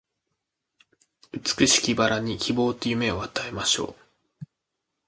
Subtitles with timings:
[1.31, 3.95] 美しき薔薇に希望と夢を与えましょ
[4.41, 4.45] う